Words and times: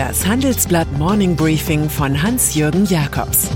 Das 0.00 0.26
Handelsblatt 0.26 0.90
Morning 0.92 1.36
Briefing 1.36 1.90
von 1.90 2.22
Hans-Jürgen 2.22 2.86
Jakobs 2.86 3.50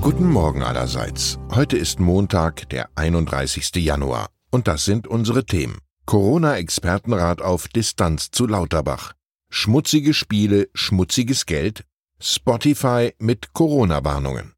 Guten 0.00 0.28
Morgen 0.28 0.64
allerseits. 0.64 1.38
Heute 1.52 1.76
ist 1.76 2.00
Montag, 2.00 2.68
der 2.70 2.88
31. 2.96 3.76
Januar. 3.76 4.26
Und 4.50 4.66
das 4.66 4.84
sind 4.84 5.06
unsere 5.06 5.46
Themen. 5.46 5.78
Corona-Expertenrat 6.04 7.40
auf 7.40 7.68
Distanz 7.68 8.32
zu 8.32 8.48
Lauterbach. 8.48 9.12
Schmutzige 9.50 10.14
Spiele, 10.14 10.68
schmutziges 10.74 11.46
Geld. 11.46 11.84
Spotify 12.18 13.12
mit 13.20 13.52
Corona-Warnungen. 13.52 14.54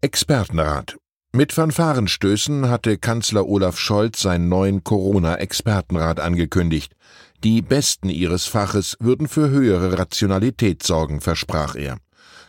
Expertenrat. 0.00 0.96
Mit 1.32 1.52
Fanfarenstößen 1.52 2.70
hatte 2.70 2.96
Kanzler 2.96 3.46
Olaf 3.46 3.78
Scholz 3.78 4.22
seinen 4.22 4.48
neuen 4.48 4.82
Corona-Expertenrat 4.82 6.20
angekündigt. 6.20 6.94
Die 7.44 7.60
Besten 7.60 8.08
ihres 8.08 8.46
Faches 8.46 8.96
würden 8.98 9.28
für 9.28 9.50
höhere 9.50 9.98
Rationalität 9.98 10.82
sorgen, 10.82 11.20
versprach 11.20 11.74
er. 11.74 11.98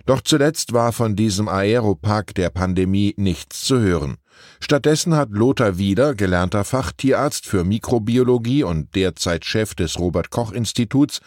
Doch 0.06 0.22
zuletzt 0.22 0.72
war 0.72 0.94
von 0.94 1.18
diesem 1.18 1.50
Aeropark 1.50 2.34
der 2.36 2.50
Pandemie 2.52 3.14
nichts 3.18 3.64
zu 3.66 3.80
hören. 3.82 4.16
Stattdessen 4.62 5.14
hat 5.14 5.32
Lothar 5.32 5.78
Wieder, 5.78 6.16
gelernter 6.16 6.64
Fachtierarzt 6.64 7.46
für 7.46 7.66
Mikrobiologie 7.66 8.64
und 8.64 8.96
derzeit 8.96 9.44
Chef 9.44 9.76
des 9.76 10.00
Robert 10.00 10.30
Koch 10.30 10.54
Instituts, 10.54 11.20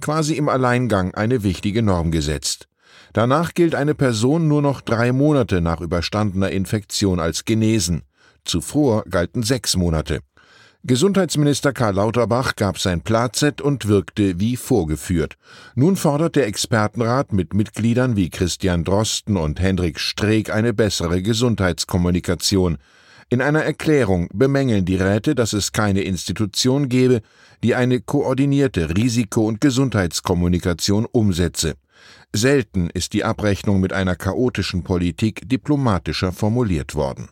quasi 0.00 0.34
im 0.34 0.48
Alleingang 0.48 1.14
eine 1.14 1.42
wichtige 1.42 1.82
Norm 1.82 2.10
gesetzt. 2.10 2.66
Danach 3.12 3.54
gilt 3.54 3.74
eine 3.74 3.94
Person 3.94 4.48
nur 4.48 4.62
noch 4.62 4.80
drei 4.80 5.12
Monate 5.12 5.60
nach 5.60 5.80
überstandener 5.80 6.50
Infektion 6.50 7.20
als 7.20 7.44
genesen. 7.44 8.02
Zuvor 8.44 9.04
galten 9.08 9.42
sechs 9.42 9.76
Monate. 9.76 10.20
Gesundheitsminister 10.86 11.72
Karl 11.72 11.94
Lauterbach 11.94 12.56
gab 12.56 12.78
sein 12.78 13.00
Plazett 13.00 13.62
und 13.62 13.88
wirkte 13.88 14.38
wie 14.38 14.56
vorgeführt. 14.56 15.36
Nun 15.74 15.96
fordert 15.96 16.36
der 16.36 16.46
Expertenrat 16.46 17.32
mit 17.32 17.54
Mitgliedern 17.54 18.16
wie 18.16 18.28
Christian 18.28 18.84
Drosten 18.84 19.38
und 19.38 19.60
Hendrik 19.60 19.98
Streeck 19.98 20.50
eine 20.50 20.74
bessere 20.74 21.22
Gesundheitskommunikation. 21.22 22.76
In 23.30 23.40
einer 23.40 23.62
Erklärung 23.62 24.28
bemängeln 24.34 24.84
die 24.84 24.96
Räte, 24.96 25.34
dass 25.34 25.54
es 25.54 25.72
keine 25.72 26.02
Institution 26.02 26.90
gebe, 26.90 27.22
die 27.62 27.74
eine 27.74 28.00
koordinierte 28.00 28.94
Risiko- 28.94 29.46
und 29.46 29.62
Gesundheitskommunikation 29.62 31.06
umsetze. 31.10 31.76
Selten 32.32 32.90
ist 32.90 33.12
die 33.12 33.24
Abrechnung 33.24 33.80
mit 33.80 33.92
einer 33.92 34.16
chaotischen 34.16 34.82
Politik 34.82 35.48
diplomatischer 35.48 36.32
formuliert 36.32 36.94
worden. 36.94 37.28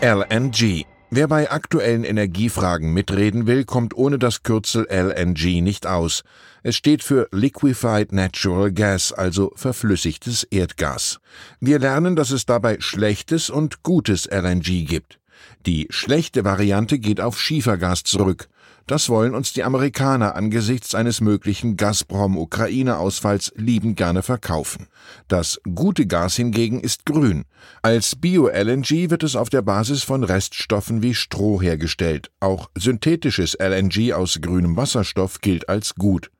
LNG 0.00 0.84
Wer 1.14 1.28
bei 1.28 1.50
aktuellen 1.50 2.04
Energiefragen 2.04 2.94
mitreden 2.94 3.46
will, 3.46 3.64
kommt 3.64 3.94
ohne 3.94 4.18
das 4.18 4.44
Kürzel 4.44 4.86
LNG 4.90 5.60
nicht 5.60 5.86
aus. 5.86 6.24
Es 6.62 6.74
steht 6.74 7.02
für 7.02 7.28
Liquefied 7.32 8.12
Natural 8.12 8.72
Gas, 8.72 9.12
also 9.12 9.52
verflüssigtes 9.54 10.44
Erdgas. 10.44 11.20
Wir 11.60 11.78
lernen, 11.78 12.16
dass 12.16 12.30
es 12.30 12.46
dabei 12.46 12.78
schlechtes 12.80 13.50
und 13.50 13.82
gutes 13.82 14.24
LNG 14.24 14.86
gibt. 14.86 15.18
Die 15.66 15.86
schlechte 15.90 16.44
Variante 16.44 16.98
geht 16.98 17.20
auf 17.20 17.40
Schiefergas 17.40 18.02
zurück. 18.02 18.48
Das 18.86 19.08
wollen 19.08 19.34
uns 19.34 19.52
die 19.52 19.62
Amerikaner 19.62 20.34
angesichts 20.34 20.94
eines 20.94 21.20
möglichen 21.20 21.76
Gazprom-Ukraine-Ausfalls 21.76 23.52
liebend 23.56 23.96
gerne 23.96 24.22
verkaufen. 24.22 24.88
Das 25.28 25.60
gute 25.74 26.06
Gas 26.06 26.34
hingegen 26.34 26.80
ist 26.80 27.06
grün. 27.06 27.44
Als 27.82 28.16
Bio-LNG 28.16 29.10
wird 29.10 29.22
es 29.22 29.36
auf 29.36 29.50
der 29.50 29.62
Basis 29.62 30.02
von 30.02 30.24
Reststoffen 30.24 31.02
wie 31.02 31.14
Stroh 31.14 31.62
hergestellt. 31.62 32.30
Auch 32.40 32.70
synthetisches 32.76 33.54
LNG 33.54 34.14
aus 34.14 34.40
grünem 34.40 34.76
Wasserstoff 34.76 35.40
gilt 35.40 35.68
als 35.68 35.94
gut. 35.94 36.30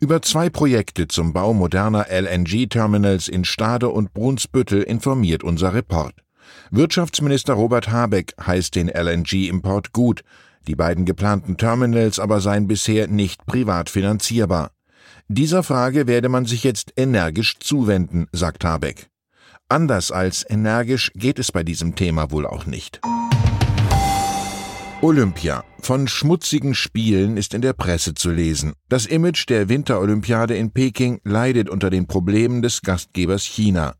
Über 0.00 0.22
zwei 0.22 0.48
Projekte 0.48 1.08
zum 1.08 1.32
Bau 1.32 1.52
moderner 1.52 2.06
LNG-Terminals 2.10 3.28
in 3.28 3.44
Stade 3.44 3.88
und 3.88 4.14
Brunsbüttel 4.14 4.82
informiert 4.82 5.44
unser 5.44 5.74
Report. 5.74 6.14
Wirtschaftsminister 6.70 7.54
Robert 7.54 7.90
Habeck 7.90 8.34
heißt 8.44 8.74
den 8.74 8.88
LNG-Import 8.88 9.92
gut, 9.92 10.22
die 10.66 10.76
beiden 10.76 11.04
geplanten 11.04 11.56
Terminals 11.56 12.18
aber 12.18 12.40
seien 12.40 12.66
bisher 12.66 13.08
nicht 13.08 13.46
privat 13.46 13.90
finanzierbar. 13.90 14.70
Dieser 15.28 15.62
Frage 15.62 16.06
werde 16.06 16.28
man 16.28 16.44
sich 16.44 16.64
jetzt 16.64 16.92
energisch 16.96 17.58
zuwenden, 17.60 18.26
sagt 18.32 18.64
Habeck. 18.64 19.08
Anders 19.68 20.10
als 20.10 20.44
energisch 20.48 21.12
geht 21.14 21.38
es 21.38 21.52
bei 21.52 21.62
diesem 21.62 21.94
Thema 21.94 22.32
wohl 22.32 22.46
auch 22.46 22.66
nicht. 22.66 23.00
Olympia. 25.02 25.64
Von 25.80 26.08
schmutzigen 26.08 26.74
Spielen 26.74 27.36
ist 27.36 27.54
in 27.54 27.62
der 27.62 27.72
Presse 27.72 28.12
zu 28.14 28.30
lesen. 28.30 28.74
Das 28.88 29.06
Image 29.06 29.48
der 29.48 29.68
Winterolympiade 29.68 30.56
in 30.56 30.72
Peking 30.72 31.20
leidet 31.24 31.70
unter 31.70 31.88
den 31.88 32.06
Problemen 32.06 32.60
des 32.60 32.82
Gastgebers 32.82 33.44
China. 33.44 33.94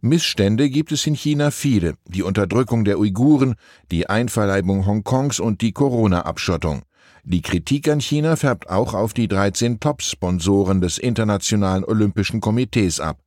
Missstände 0.00 0.70
gibt 0.70 0.92
es 0.92 1.06
in 1.06 1.14
China 1.14 1.50
viele, 1.50 1.94
die 2.06 2.22
Unterdrückung 2.22 2.84
der 2.84 2.98
Uiguren, 3.00 3.56
die 3.90 4.08
Einverleibung 4.08 4.86
Hongkongs 4.86 5.40
und 5.40 5.60
die 5.60 5.72
Corona-Abschottung. 5.72 6.82
Die 7.24 7.42
Kritik 7.42 7.88
an 7.88 8.00
China 8.00 8.36
färbt 8.36 8.70
auch 8.70 8.94
auf 8.94 9.12
die 9.12 9.26
13 9.26 9.80
Top-Sponsoren 9.80 10.80
des 10.80 10.98
Internationalen 10.98 11.84
Olympischen 11.84 12.40
Komitees 12.40 13.00
ab. 13.00 13.18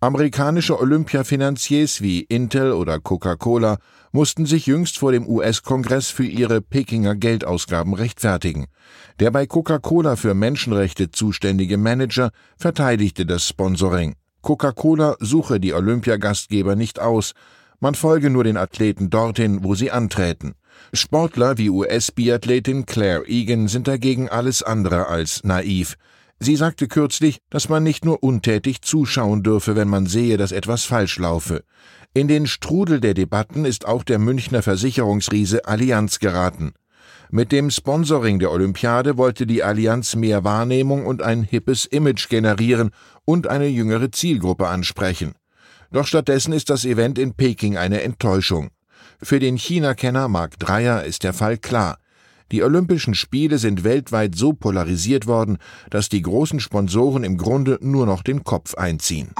Amerikanische 0.00 0.78
Olympiafinanziers 0.78 2.00
wie 2.00 2.20
Intel 2.20 2.72
oder 2.72 3.00
Coca-Cola 3.00 3.78
mussten 4.12 4.46
sich 4.46 4.66
jüngst 4.66 4.98
vor 4.98 5.12
dem 5.12 5.26
US-Kongress 5.26 6.10
für 6.10 6.26
ihre 6.26 6.60
Pekinger 6.60 7.16
Geldausgaben 7.16 7.94
rechtfertigen. 7.94 8.66
Der 9.18 9.30
bei 9.30 9.46
Coca-Cola 9.46 10.16
für 10.16 10.34
Menschenrechte 10.34 11.10
zuständige 11.10 11.76
Manager 11.76 12.30
verteidigte 12.56 13.26
das 13.26 13.48
Sponsoring. 13.48 14.14
Coca-Cola 14.44 15.16
suche 15.20 15.58
die 15.58 15.72
Olympiagastgeber 15.72 16.76
nicht 16.76 17.00
aus, 17.00 17.32
man 17.80 17.94
folge 17.94 18.30
nur 18.30 18.44
den 18.44 18.56
Athleten 18.56 19.10
dorthin, 19.10 19.64
wo 19.64 19.74
sie 19.74 19.90
antreten. 19.90 20.54
Sportler 20.92 21.58
wie 21.58 21.70
US-Biathletin 21.70 22.86
Claire 22.86 23.24
Egan 23.26 23.68
sind 23.68 23.88
dagegen 23.88 24.28
alles 24.28 24.62
andere 24.62 25.08
als 25.08 25.42
naiv. 25.44 25.96
Sie 26.40 26.56
sagte 26.56 26.88
kürzlich, 26.88 27.38
dass 27.48 27.68
man 27.68 27.82
nicht 27.82 28.04
nur 28.04 28.22
untätig 28.22 28.82
zuschauen 28.82 29.42
dürfe, 29.42 29.76
wenn 29.76 29.88
man 29.88 30.06
sehe, 30.06 30.36
dass 30.36 30.52
etwas 30.52 30.84
falsch 30.84 31.18
laufe. 31.18 31.64
In 32.12 32.28
den 32.28 32.46
Strudel 32.46 33.00
der 33.00 33.14
Debatten 33.14 33.64
ist 33.64 33.86
auch 33.86 34.04
der 34.04 34.18
Münchner 34.18 34.62
Versicherungsriese 34.62 35.64
Allianz 35.64 36.18
geraten. 36.18 36.74
Mit 37.36 37.50
dem 37.50 37.68
Sponsoring 37.68 38.38
der 38.38 38.52
Olympiade 38.52 39.16
wollte 39.16 39.44
die 39.44 39.64
Allianz 39.64 40.14
mehr 40.14 40.44
Wahrnehmung 40.44 41.04
und 41.04 41.20
ein 41.20 41.42
hippes 41.42 41.84
Image 41.84 42.28
generieren 42.28 42.92
und 43.24 43.48
eine 43.48 43.66
jüngere 43.66 44.12
Zielgruppe 44.12 44.68
ansprechen. 44.68 45.34
Doch 45.90 46.06
stattdessen 46.06 46.52
ist 46.52 46.70
das 46.70 46.84
Event 46.84 47.18
in 47.18 47.34
Peking 47.34 47.76
eine 47.76 48.02
Enttäuschung. 48.02 48.70
Für 49.20 49.40
den 49.40 49.56
China-Kenner 49.56 50.28
Mark 50.28 50.60
Dreyer 50.60 51.02
ist 51.02 51.24
der 51.24 51.32
Fall 51.32 51.58
klar. 51.58 51.98
Die 52.52 52.62
Olympischen 52.62 53.16
Spiele 53.16 53.58
sind 53.58 53.82
weltweit 53.82 54.36
so 54.36 54.52
polarisiert 54.52 55.26
worden, 55.26 55.58
dass 55.90 56.08
die 56.08 56.22
großen 56.22 56.60
Sponsoren 56.60 57.24
im 57.24 57.36
Grunde 57.36 57.80
nur 57.80 58.06
noch 58.06 58.22
den 58.22 58.44
Kopf 58.44 58.76
einziehen. 58.76 59.32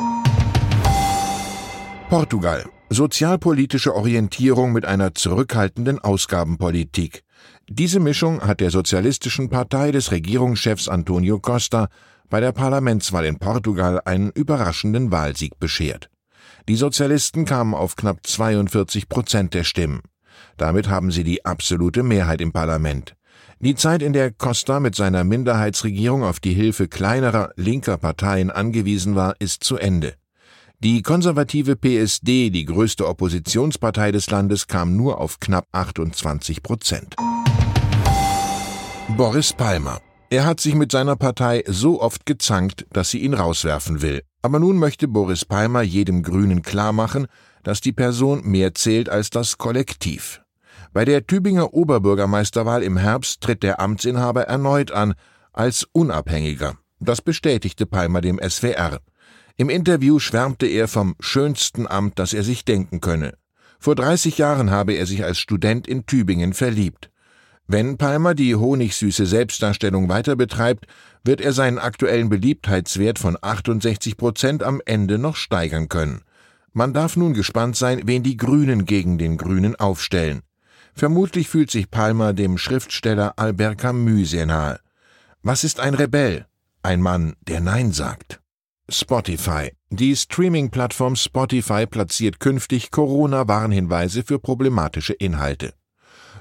Portugal. 2.08 2.64
Sozialpolitische 2.94 3.92
Orientierung 3.92 4.72
mit 4.72 4.84
einer 4.84 5.16
zurückhaltenden 5.16 5.98
Ausgabenpolitik. 5.98 7.24
Diese 7.68 7.98
Mischung 7.98 8.42
hat 8.42 8.60
der 8.60 8.70
Sozialistischen 8.70 9.50
Partei 9.50 9.90
des 9.90 10.12
Regierungschefs 10.12 10.88
Antonio 10.88 11.40
Costa 11.40 11.88
bei 12.30 12.38
der 12.38 12.52
Parlamentswahl 12.52 13.24
in 13.24 13.40
Portugal 13.40 14.00
einen 14.04 14.30
überraschenden 14.30 15.10
Wahlsieg 15.10 15.58
beschert. 15.58 16.08
Die 16.68 16.76
Sozialisten 16.76 17.44
kamen 17.44 17.74
auf 17.74 17.96
knapp 17.96 18.24
42 18.24 19.08
Prozent 19.08 19.54
der 19.54 19.64
Stimmen. 19.64 20.00
Damit 20.56 20.88
haben 20.88 21.10
sie 21.10 21.24
die 21.24 21.44
absolute 21.44 22.04
Mehrheit 22.04 22.40
im 22.40 22.52
Parlament. 22.52 23.16
Die 23.58 23.74
Zeit, 23.74 24.02
in 24.02 24.12
der 24.12 24.30
Costa 24.30 24.78
mit 24.78 24.94
seiner 24.94 25.24
Minderheitsregierung 25.24 26.22
auf 26.22 26.38
die 26.38 26.54
Hilfe 26.54 26.86
kleinerer 26.86 27.50
linker 27.56 27.96
Parteien 27.96 28.52
angewiesen 28.52 29.16
war, 29.16 29.34
ist 29.40 29.64
zu 29.64 29.78
Ende. 29.78 30.14
Die 30.84 31.00
konservative 31.00 31.76
PSD, 31.76 32.50
die 32.50 32.66
größte 32.66 33.08
Oppositionspartei 33.08 34.12
des 34.12 34.28
Landes, 34.28 34.66
kam 34.66 34.94
nur 34.94 35.18
auf 35.18 35.40
knapp 35.40 35.66
28 35.72 36.62
Prozent. 36.62 37.16
Boris 39.16 39.54
Palmer. 39.54 40.02
Er 40.28 40.44
hat 40.44 40.60
sich 40.60 40.74
mit 40.74 40.92
seiner 40.92 41.16
Partei 41.16 41.64
so 41.66 42.02
oft 42.02 42.26
gezankt, 42.26 42.84
dass 42.92 43.08
sie 43.08 43.20
ihn 43.20 43.32
rauswerfen 43.32 44.02
will. 44.02 44.20
Aber 44.42 44.58
nun 44.58 44.76
möchte 44.76 45.08
Boris 45.08 45.46
Palmer 45.46 45.80
jedem 45.80 46.22
Grünen 46.22 46.60
klarmachen, 46.60 47.28
dass 47.62 47.80
die 47.80 47.92
Person 47.92 48.42
mehr 48.44 48.74
zählt 48.74 49.08
als 49.08 49.30
das 49.30 49.56
Kollektiv. 49.56 50.42
Bei 50.92 51.06
der 51.06 51.26
Tübinger 51.26 51.72
Oberbürgermeisterwahl 51.72 52.82
im 52.82 52.98
Herbst 52.98 53.40
tritt 53.40 53.62
der 53.62 53.80
Amtsinhaber 53.80 54.42
erneut 54.48 54.92
an, 54.92 55.14
als 55.54 55.88
Unabhängiger. 55.92 56.76
Das 57.00 57.22
bestätigte 57.22 57.86
Palmer 57.86 58.20
dem 58.20 58.38
SWR. 58.38 59.00
Im 59.56 59.70
Interview 59.70 60.18
schwärmte 60.18 60.66
er 60.66 60.88
vom 60.88 61.14
schönsten 61.20 61.86
Amt, 61.86 62.18
das 62.18 62.32
er 62.32 62.42
sich 62.42 62.64
denken 62.64 63.00
könne. 63.00 63.34
Vor 63.78 63.94
30 63.94 64.38
Jahren 64.38 64.70
habe 64.70 64.94
er 64.94 65.06
sich 65.06 65.22
als 65.22 65.38
Student 65.38 65.86
in 65.86 66.06
Tübingen 66.06 66.54
verliebt. 66.54 67.10
Wenn 67.68 67.96
Palmer 67.96 68.34
die 68.34 68.56
honigsüße 68.56 69.26
Selbstdarstellung 69.26 70.08
weiter 70.08 70.34
betreibt, 70.34 70.86
wird 71.22 71.40
er 71.40 71.52
seinen 71.52 71.78
aktuellen 71.78 72.28
Beliebtheitswert 72.28 73.18
von 73.18 73.38
68 73.40 74.16
Prozent 74.16 74.62
am 74.64 74.82
Ende 74.84 75.18
noch 75.18 75.36
steigern 75.36 75.88
können. 75.88 76.22
Man 76.72 76.92
darf 76.92 77.16
nun 77.16 77.32
gespannt 77.32 77.76
sein, 77.76 78.02
wen 78.04 78.24
die 78.24 78.36
Grünen 78.36 78.84
gegen 78.84 79.18
den 79.18 79.36
Grünen 79.36 79.76
aufstellen. 79.76 80.42
Vermutlich 80.94 81.48
fühlt 81.48 81.70
sich 81.70 81.90
Palmer 81.90 82.32
dem 82.32 82.58
Schriftsteller 82.58 83.34
Albert 83.36 83.78
Camus 83.78 84.30
sehr 84.30 84.46
nahe. 84.46 84.80
Was 85.42 85.62
ist 85.62 85.78
ein 85.78 85.94
Rebell? 85.94 86.46
Ein 86.82 87.00
Mann, 87.00 87.34
der 87.42 87.60
Nein 87.60 87.92
sagt. 87.92 88.40
Spotify. 88.90 89.70
Die 89.88 90.14
Streaming-Plattform 90.14 91.16
Spotify 91.16 91.86
platziert 91.86 92.38
künftig 92.38 92.90
Corona-Warnhinweise 92.90 94.22
für 94.24 94.38
problematische 94.38 95.14
Inhalte. 95.14 95.72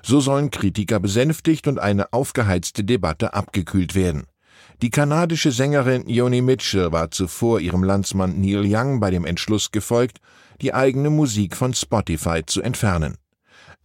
So 0.01 0.19
sollen 0.19 0.51
Kritiker 0.51 0.99
besänftigt 0.99 1.67
und 1.67 1.79
eine 1.79 2.11
aufgeheizte 2.11 2.83
Debatte 2.83 3.33
abgekühlt 3.33 3.95
werden. 3.95 4.25
Die 4.81 4.89
kanadische 4.89 5.53
Sängerin 5.53 6.09
Joni 6.09 6.41
Mitchell 6.41 6.91
war 6.91 7.11
zuvor 7.11 7.61
ihrem 7.61 7.81
Landsmann 7.85 8.41
Neil 8.41 8.65
Young 8.67 8.99
bei 8.99 9.09
dem 9.09 9.25
Entschluss 9.25 9.71
gefolgt, 9.71 10.19
die 10.61 10.73
eigene 10.73 11.09
Musik 11.09 11.55
von 11.55 11.73
Spotify 11.73 12.45
zu 12.45 12.61
entfernen. 12.61 13.15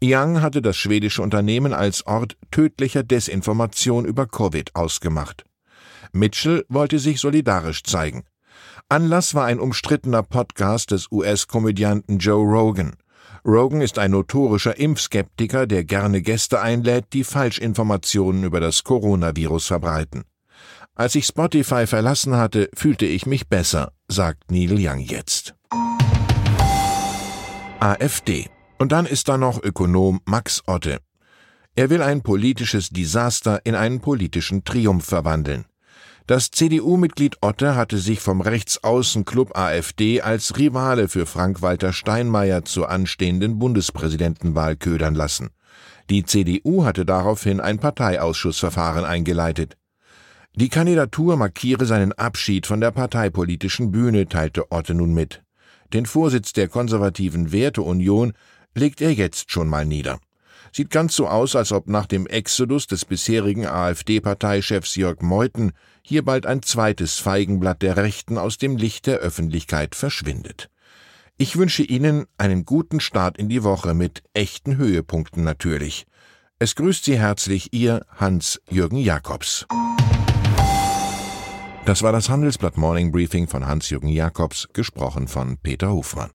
Young 0.02 0.42
hatte 0.42 0.62
das 0.62 0.76
schwedische 0.76 1.22
Unternehmen 1.22 1.72
als 1.72 2.04
Ort 2.08 2.36
tödlicher 2.50 3.04
Desinformation 3.04 4.04
über 4.04 4.26
Covid 4.26 4.74
ausgemacht. 4.74 5.44
Mitchell 6.10 6.64
wollte 6.68 6.98
sich 6.98 7.20
solidarisch 7.20 7.84
zeigen. 7.84 8.24
Anlass 8.90 9.34
war 9.34 9.44
ein 9.44 9.60
umstrittener 9.60 10.22
Podcast 10.22 10.92
des 10.92 11.12
US-Komödianten 11.12 12.16
Joe 12.16 12.42
Rogan. 12.42 12.96
Rogan 13.44 13.82
ist 13.82 13.98
ein 13.98 14.12
notorischer 14.12 14.78
Impfskeptiker, 14.78 15.66
der 15.66 15.84
gerne 15.84 16.22
Gäste 16.22 16.62
einlädt, 16.62 17.12
die 17.12 17.24
Falschinformationen 17.24 18.44
über 18.44 18.60
das 18.60 18.84
Coronavirus 18.84 19.66
verbreiten. 19.66 20.24
Als 20.94 21.14
ich 21.16 21.26
Spotify 21.26 21.86
verlassen 21.86 22.36
hatte, 22.36 22.70
fühlte 22.74 23.04
ich 23.04 23.26
mich 23.26 23.46
besser, 23.48 23.92
sagt 24.08 24.50
Neil 24.50 24.72
Young 24.72 25.00
jetzt. 25.00 25.54
AfD. 27.80 28.48
Und 28.78 28.92
dann 28.92 29.04
ist 29.04 29.28
da 29.28 29.36
noch 29.36 29.62
Ökonom 29.62 30.20
Max 30.24 30.62
Otte. 30.66 31.00
Er 31.74 31.90
will 31.90 32.00
ein 32.00 32.22
politisches 32.22 32.88
Desaster 32.88 33.60
in 33.64 33.74
einen 33.74 34.00
politischen 34.00 34.64
Triumph 34.64 35.04
verwandeln. 35.04 35.66
Das 36.28 36.50
CDU-Mitglied 36.50 37.38
Otte 37.40 37.74
hatte 37.74 37.96
sich 37.96 38.20
vom 38.20 38.42
Rechtsaußenclub 38.42 39.56
AfD 39.56 40.20
als 40.20 40.58
Rivale 40.58 41.08
für 41.08 41.24
Frank-Walter 41.24 41.94
Steinmeier 41.94 42.66
zur 42.66 42.90
anstehenden 42.90 43.58
Bundespräsidentenwahl 43.58 44.76
ködern 44.76 45.14
lassen. 45.14 45.48
Die 46.10 46.24
CDU 46.24 46.84
hatte 46.84 47.06
daraufhin 47.06 47.60
ein 47.60 47.78
Parteiausschussverfahren 47.78 49.06
eingeleitet. 49.06 49.78
Die 50.54 50.68
Kandidatur 50.68 51.38
markiere 51.38 51.86
seinen 51.86 52.12
Abschied 52.12 52.66
von 52.66 52.82
der 52.82 52.90
parteipolitischen 52.90 53.90
Bühne, 53.90 54.28
teilte 54.28 54.70
Otte 54.70 54.92
nun 54.92 55.14
mit. 55.14 55.42
Den 55.94 56.04
Vorsitz 56.04 56.52
der 56.52 56.68
konservativen 56.68 57.52
Werteunion 57.52 58.34
legt 58.74 59.00
er 59.00 59.14
jetzt 59.14 59.50
schon 59.50 59.66
mal 59.66 59.86
nieder. 59.86 60.20
Sieht 60.72 60.90
ganz 60.90 61.14
so 61.14 61.28
aus, 61.28 61.56
als 61.56 61.72
ob 61.72 61.88
nach 61.88 62.06
dem 62.06 62.26
Exodus 62.26 62.86
des 62.86 63.04
bisherigen 63.04 63.66
AfD-Parteichefs 63.66 64.94
Jörg 64.96 65.20
Meuthen 65.20 65.72
hier 66.02 66.24
bald 66.24 66.46
ein 66.46 66.62
zweites 66.62 67.18
Feigenblatt 67.18 67.82
der 67.82 67.96
Rechten 67.96 68.38
aus 68.38 68.58
dem 68.58 68.76
Licht 68.76 69.06
der 69.06 69.18
Öffentlichkeit 69.18 69.94
verschwindet. 69.94 70.70
Ich 71.36 71.56
wünsche 71.56 71.84
Ihnen 71.84 72.26
einen 72.36 72.64
guten 72.64 72.98
Start 72.98 73.38
in 73.38 73.48
die 73.48 73.62
Woche 73.62 73.94
mit 73.94 74.22
echten 74.34 74.76
Höhepunkten 74.76 75.44
natürlich. 75.44 76.06
Es 76.58 76.74
grüßt 76.74 77.04
Sie 77.04 77.16
herzlich 77.16 77.72
Ihr 77.72 78.04
Hans-Jürgen 78.16 78.98
Jakobs. 78.98 79.64
Das 81.84 82.02
war 82.02 82.10
das 82.10 82.28
Handelsblatt 82.28 82.76
Morning 82.76 83.12
Briefing 83.12 83.46
von 83.46 83.66
Hans-Jürgen 83.66 84.08
Jakobs, 84.08 84.68
gesprochen 84.72 85.28
von 85.28 85.56
Peter 85.56 85.92
Hofmann. 85.92 86.26